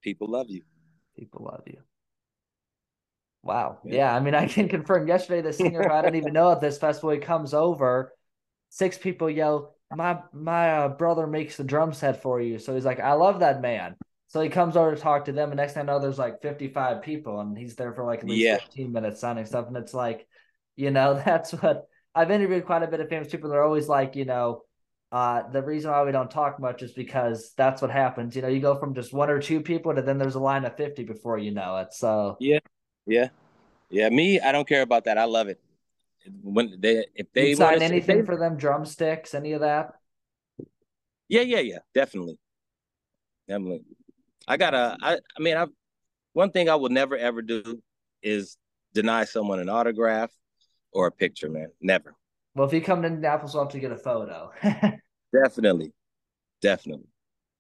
People 0.01 0.29
love 0.29 0.49
you. 0.49 0.63
People 1.17 1.45
love 1.45 1.63
you. 1.67 1.77
Wow. 3.43 3.79
Yeah. 3.83 3.95
yeah. 3.95 4.15
I 4.15 4.19
mean, 4.19 4.35
I 4.35 4.47
can 4.47 4.67
confirm 4.67 5.07
yesterday 5.07 5.41
the 5.41 5.53
singer 5.53 5.83
who 5.83 5.93
I 5.93 6.01
didn't 6.01 6.15
even 6.15 6.33
know 6.33 6.51
at 6.51 6.61
this 6.61 6.77
festival, 6.77 7.11
he 7.11 7.19
comes 7.19 7.53
over, 7.53 8.13
six 8.69 8.97
people 8.97 9.29
yell, 9.29 9.75
My 9.95 10.19
my 10.33 10.71
uh, 10.71 10.89
brother 10.89 11.27
makes 11.27 11.57
the 11.57 11.63
drum 11.63 11.93
set 11.93 12.21
for 12.21 12.41
you. 12.41 12.59
So 12.59 12.73
he's 12.73 12.85
like, 12.85 12.99
I 12.99 13.13
love 13.13 13.39
that 13.39 13.61
man. 13.61 13.95
So 14.27 14.41
he 14.41 14.49
comes 14.49 14.75
over 14.75 14.95
to 14.95 14.99
talk 14.99 15.25
to 15.25 15.31
them, 15.31 15.51
and 15.51 15.57
next 15.57 15.73
thing 15.73 15.81
I 15.81 15.85
know, 15.85 15.99
there's 15.99 16.17
like 16.17 16.41
55 16.41 17.03
people, 17.03 17.39
and 17.39 17.55
he's 17.57 17.75
there 17.75 17.93
for 17.93 18.03
like 18.03 18.19
at 18.19 18.25
least 18.25 18.43
yeah. 18.43 18.57
15 18.57 18.91
minutes 18.91 19.21
signing 19.21 19.45
stuff. 19.45 19.67
And 19.67 19.77
it's 19.77 19.93
like, 19.93 20.27
you 20.75 20.89
know, 20.89 21.13
that's 21.25 21.51
what 21.51 21.87
I've 22.15 22.31
interviewed 22.31 22.65
quite 22.65 22.83
a 22.83 22.87
bit 22.87 22.99
of 22.99 23.09
famous 23.09 23.29
people. 23.29 23.49
They're 23.49 23.63
always 23.63 23.87
like, 23.87 24.15
you 24.15 24.25
know, 24.25 24.63
uh, 25.11 25.47
the 25.51 25.61
reason 25.61 25.91
why 25.91 26.03
we 26.03 26.11
don't 26.11 26.31
talk 26.31 26.59
much 26.59 26.81
is 26.81 26.91
because 26.91 27.53
that's 27.55 27.81
what 27.81 27.91
happens. 27.91 28.35
You 28.35 28.41
know, 28.41 28.47
you 28.47 28.59
go 28.59 28.75
from 28.75 28.95
just 28.95 29.13
one 29.13 29.29
or 29.29 29.39
two 29.39 29.61
people 29.61 29.93
to 29.93 30.01
then 30.01 30.17
there's 30.17 30.33
a 30.33 30.39
line 30.39 30.65
of 30.65 30.75
50 30.75 31.03
before 31.03 31.37
you 31.37 31.51
know 31.51 31.77
it. 31.77 31.93
So, 31.93 32.35
yeah, 32.39 32.57
yeah, 33.05 33.29
yeah. 33.91 34.09
Me, 34.09 34.39
I 34.39 34.51
don't 34.51 34.67
care 34.67 34.81
about 34.81 35.05
that. 35.05 35.19
I 35.19 35.25
love 35.25 35.47
it. 35.49 35.62
When 36.41 36.79
they, 36.79 37.05
if 37.15 37.31
they 37.33 37.49
You'd 37.49 37.57
sign 37.57 37.81
anything 37.81 38.19
they, 38.19 38.25
for 38.25 38.37
them, 38.37 38.57
drumsticks, 38.57 39.33
any 39.33 39.53
of 39.53 39.61
that. 39.61 39.93
Yeah, 41.27 41.41
yeah, 41.41 41.59
yeah. 41.59 41.79
Definitely. 41.93 42.37
Definitely. 43.47 43.83
I 44.47 44.57
gotta, 44.57 44.97
I, 45.01 45.13
I 45.15 45.41
mean, 45.41 45.57
I, 45.57 45.65
one 46.33 46.51
thing 46.51 46.69
I 46.69 46.75
will 46.75 46.89
never 46.89 47.17
ever 47.17 47.41
do 47.41 47.81
is 48.21 48.57
deny 48.93 49.25
someone 49.25 49.59
an 49.59 49.69
autograph 49.69 50.31
or 50.91 51.07
a 51.07 51.11
picture, 51.11 51.49
man. 51.49 51.67
Never. 51.81 52.15
Well, 52.55 52.67
if 52.67 52.73
you 52.73 52.81
come 52.81 53.01
to 53.01 53.07
Indianapolis, 53.07 53.53
we'll 53.53 53.63
have 53.63 53.71
to 53.73 53.79
get 53.79 53.91
a 53.91 53.97
photo. 53.97 54.51
definitely. 55.33 55.91
Definitely. 56.61 57.07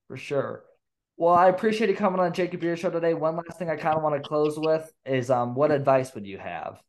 For 0.07 0.17
sure. 0.17 0.63
Well, 1.17 1.33
I 1.33 1.49
appreciate 1.49 1.89
you 1.89 1.95
coming 1.95 2.19
on 2.19 2.33
Jacob 2.33 2.61
Buehrer 2.61 2.77
Show 2.77 2.89
today. 2.89 3.13
One 3.13 3.35
last 3.35 3.57
thing 3.59 3.69
I 3.69 3.75
kind 3.75 3.95
of 3.95 4.03
want 4.03 4.15
to 4.15 4.27
close 4.27 4.57
with 4.57 4.91
is 5.05 5.29
um, 5.29 5.55
what 5.55 5.71
advice 5.71 6.13
would 6.15 6.25
you 6.25 6.37
have? 6.37 6.81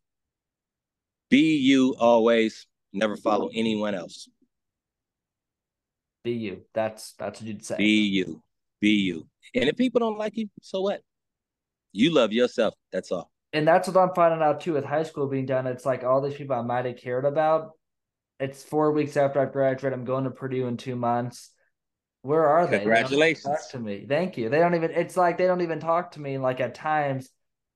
Be 1.35 1.57
you 1.57 1.97
always. 1.99 2.69
Never 2.93 3.17
follow 3.17 3.51
anyone 3.53 3.93
else. 3.93 4.29
Be 6.23 6.31
you. 6.31 6.63
That's 6.73 7.15
that's 7.19 7.41
what 7.41 7.49
you'd 7.49 7.65
say. 7.65 7.77
Be 7.77 8.07
you. 8.07 8.41
Be 8.81 8.91
you. 8.91 9.27
And 9.53 9.69
if 9.69 9.77
people 9.77 9.99
don't 9.99 10.17
like 10.17 10.37
you, 10.37 10.49
so 10.63 10.83
what? 10.83 11.01
You 11.91 12.13
love 12.13 12.33
yourself. 12.33 12.75
That's 12.93 13.11
all. 13.11 13.33
And 13.53 13.67
that's 13.67 13.89
what 13.89 13.97
I'm 13.97 14.15
finding 14.15 14.43
out 14.43 14.61
too 14.61 14.75
with 14.75 14.85
high 14.85 15.03
school 15.03 15.27
being 15.27 15.45
done. 15.45 15.67
It's 15.67 15.85
like 15.85 16.05
all 16.05 16.21
these 16.21 16.37
people 16.37 16.55
I 16.55 16.63
might 16.63 16.85
have 16.85 16.99
cared 16.99 17.25
about. 17.25 17.73
It's 18.39 18.63
four 18.63 18.93
weeks 18.93 19.17
after 19.17 19.41
I 19.41 19.47
graduate. 19.47 19.93
I'm 19.93 20.05
going 20.05 20.25
to 20.25 20.31
Purdue 20.31 20.69
in 20.69 20.77
two 20.77 20.95
months. 20.95 21.51
Where 22.23 22.47
are 22.47 22.69
they? 22.69 22.79
Congratulations. 22.79 23.43
talk 23.43 23.71
to 23.71 23.81
me. 23.81 24.07
Thank 24.09 24.39
you. 24.39 24.51
They 24.51 24.61
don't 24.61 24.77
even. 24.77 24.93
It's 24.93 25.17
like 25.17 25.39
they 25.39 25.47
don't 25.47 25.63
even 25.63 25.81
talk 25.81 26.13
to 26.13 26.21
me. 26.21 26.39
Like 26.39 26.61
at 26.61 26.77
times, 26.77 27.29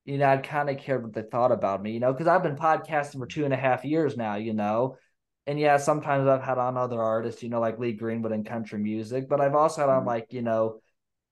you 0.08 0.16
know, 0.16 0.26
I'd 0.26 0.42
kind 0.42 0.70
of 0.70 0.78
cared 0.78 1.02
what 1.04 1.12
they 1.12 1.22
thought 1.22 1.52
about 1.52 1.82
me. 1.82 1.92
You 1.92 2.00
know, 2.00 2.12
because 2.12 2.26
I've 2.26 2.42
been 2.42 2.56
podcasting 2.56 3.18
for 3.18 3.26
two 3.26 3.44
and 3.44 3.52
a 3.52 3.58
half 3.58 3.84
years 3.84 4.16
now. 4.16 4.36
You 4.36 4.54
know, 4.54 4.96
and 5.46 5.60
yeah, 5.60 5.76
sometimes 5.76 6.26
I've 6.26 6.42
had 6.42 6.56
on 6.56 6.78
other 6.78 7.00
artists. 7.00 7.42
You 7.42 7.50
know, 7.50 7.60
like 7.60 7.78
Lee 7.78 7.92
Greenwood 7.92 8.32
and 8.32 8.46
country 8.46 8.78
music, 8.78 9.28
but 9.28 9.40
I've 9.40 9.54
also 9.54 9.82
had 9.82 9.90
on 9.90 10.00
mm-hmm. 10.00 10.08
like 10.08 10.32
you 10.32 10.40
know 10.40 10.80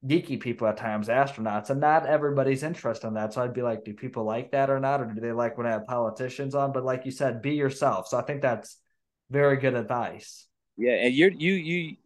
geeky 0.04 0.38
people 0.38 0.66
at 0.66 0.76
times, 0.76 1.09
astronauts, 1.09 1.71
and 1.71 1.80
not 1.80 2.06
everybody's 2.06 2.62
interested 2.62 3.06
in 3.06 3.14
that. 3.14 3.33
So 3.33 3.42
I'd 3.42 3.54
be 3.54 3.62
like, 3.62 3.83
do 3.83 3.95
people 3.95 4.25
like 4.25 4.52
that 4.52 4.68
or 4.68 4.78
not, 4.78 5.00
or 5.00 5.06
do 5.06 5.21
they 5.23 5.33
like 5.33 5.56
when 5.56 5.66
I 5.66 5.71
have 5.71 5.87
politicians 5.87 6.54
on? 6.54 6.73
But 6.73 6.85
like 6.85 7.06
you 7.06 7.11
said, 7.11 7.40
be 7.40 7.54
yourself. 7.54 8.09
So 8.09 8.18
I 8.18 8.23
think 8.23 8.42
that's 8.42 8.76
very 9.30 9.56
good 9.56 9.75
advice. 9.75 10.47
Yeah, 10.76 10.92
and 10.92 11.14
you're 11.14 11.33
you 11.33 11.54
you 11.54 11.97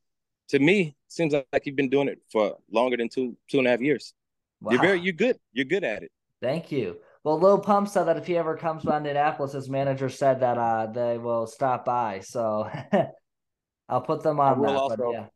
to 0.50 0.60
me 0.60 0.94
seems 1.08 1.32
like 1.32 1.66
you've 1.66 1.74
been 1.74 1.90
doing 1.90 2.06
it 2.06 2.20
for 2.30 2.58
longer 2.70 2.96
than 2.96 3.08
two 3.08 3.36
two 3.50 3.58
and 3.58 3.66
a 3.66 3.70
half 3.70 3.80
years. 3.80 4.14
Wow. 4.60 4.72
You're 4.72 4.82
very 4.82 5.00
you're 5.00 5.12
good. 5.14 5.36
You're 5.52 5.64
good 5.64 5.82
at 5.82 6.04
it. 6.04 6.12
Thank 6.40 6.72
you. 6.72 6.96
Well, 7.22 7.38
Lil 7.38 7.58
Pump 7.58 7.88
said 7.88 8.04
that 8.04 8.16
if 8.16 8.26
he 8.26 8.36
ever 8.36 8.56
comes 8.56 8.82
to 8.82 8.96
Indianapolis, 8.96 9.52
his 9.52 9.68
manager 9.68 10.08
said 10.08 10.40
that 10.40 10.56
uh 10.56 10.86
they 10.86 11.18
will 11.18 11.46
stop 11.46 11.84
by. 11.84 12.20
So 12.20 12.70
I'll 13.88 14.00
put 14.00 14.22
them 14.22 14.40
on 14.40 14.62
that. 14.62 14.76
Also. 14.76 14.96
But 14.96 15.12
yeah, 15.12 15.26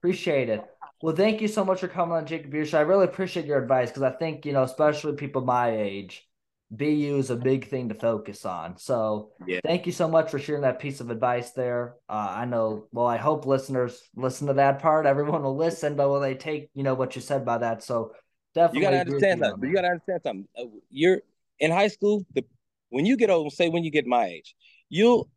appreciate 0.00 0.48
it. 0.48 0.64
Well, 1.00 1.14
thank 1.14 1.40
you 1.40 1.48
so 1.48 1.64
much 1.64 1.80
for 1.80 1.88
coming 1.88 2.16
on 2.16 2.26
Jacob 2.26 2.52
Show. 2.66 2.78
I 2.78 2.82
really 2.82 3.04
appreciate 3.04 3.46
your 3.46 3.60
advice 3.62 3.90
because 3.90 4.02
I 4.02 4.10
think 4.10 4.44
you 4.44 4.52
know, 4.52 4.62
especially 4.62 5.14
people 5.14 5.42
my 5.42 5.70
age, 5.76 6.28
BU 6.72 7.18
is 7.18 7.28
a 7.28 7.36
big 7.36 7.68
thing 7.68 7.90
to 7.90 7.94
focus 7.94 8.46
on. 8.46 8.78
So 8.78 9.32
yeah. 9.46 9.60
thank 9.62 9.84
you 9.84 9.92
so 9.92 10.08
much 10.08 10.30
for 10.30 10.38
sharing 10.38 10.62
that 10.62 10.78
piece 10.78 11.00
of 11.00 11.10
advice 11.10 11.50
there. 11.50 11.96
Uh, 12.08 12.28
I 12.30 12.44
know, 12.46 12.86
well, 12.92 13.06
I 13.06 13.18
hope 13.18 13.44
listeners 13.44 14.02
listen 14.16 14.46
to 14.46 14.54
that 14.54 14.78
part. 14.80 15.04
Everyone 15.04 15.42
will 15.42 15.56
listen, 15.56 15.96
but 15.96 16.08
will 16.08 16.20
they 16.20 16.34
take, 16.34 16.70
you 16.72 16.82
know, 16.82 16.94
what 16.94 17.14
you 17.14 17.20
said 17.20 17.44
by 17.44 17.58
that? 17.58 17.82
So 17.82 18.12
definitely. 18.54 18.80
You 18.80 18.84
got 18.86 18.90
to 18.90 19.00
understand 19.00 19.42
that. 19.42 19.54
You 19.62 19.74
got 19.74 19.82
to 19.82 19.88
understand 19.88 20.20
something. 20.22 20.48
Uh, 20.58 20.64
you're 20.90 21.20
in 21.58 21.70
high 21.70 21.88
school. 21.88 22.24
The 22.34 22.44
when 22.90 23.06
you 23.06 23.16
get 23.16 23.30
old, 23.30 23.52
say 23.52 23.68
when 23.68 23.84
you 23.84 23.90
get 23.90 24.06
my 24.06 24.26
age, 24.26 24.54
you'll 24.88 25.28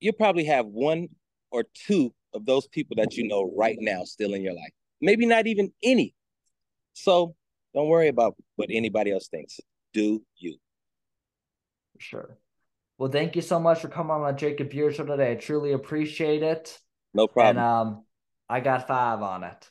you'll 0.00 0.14
probably 0.14 0.44
have 0.44 0.66
one 0.66 1.08
or 1.50 1.64
two 1.86 2.12
of 2.34 2.44
those 2.44 2.66
people 2.66 2.96
that 2.96 3.16
you 3.16 3.28
know 3.28 3.52
right 3.56 3.78
now 3.80 4.04
still 4.04 4.34
in 4.34 4.42
your 4.42 4.54
life. 4.54 4.72
Maybe 5.00 5.24
not 5.26 5.46
even 5.46 5.72
any. 5.82 6.14
So 6.94 7.34
don't 7.74 7.88
worry 7.88 8.08
about 8.08 8.36
what 8.56 8.68
anybody 8.70 9.12
else 9.12 9.28
thinks 9.28 9.60
do 9.92 10.22
you. 10.36 10.56
For 11.94 12.00
sure. 12.00 12.38
Well, 12.98 13.10
thank 13.10 13.36
you 13.36 13.42
so 13.42 13.58
much 13.58 13.80
for 13.80 13.88
coming 13.88 14.12
on 14.12 14.20
my 14.20 14.32
Jacob 14.32 14.70
Buehrer 14.70 14.94
Show 14.94 15.04
today. 15.04 15.32
I 15.32 15.34
truly 15.34 15.72
appreciate 15.72 16.42
it. 16.42 16.78
No 17.12 17.26
problem. 17.26 17.56
And 17.56 17.64
um, 17.64 18.04
I 18.48 18.60
got 18.60 18.86
five 18.86 19.22
on 19.22 19.44
it. 19.44 19.70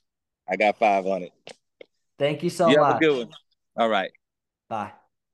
I 0.49 0.55
got 0.57 0.77
five 0.77 1.05
on 1.05 1.23
it. 1.23 1.31
Thank 2.23 2.41
you 2.41 2.49
so 2.49 2.69
you 2.69 2.77
much. 2.77 2.93
Have 2.93 2.95
a 2.95 2.99
good 3.01 3.17
one. 3.17 3.35
All 3.75 3.89
right. 3.89 4.09
Bye. 4.69 4.93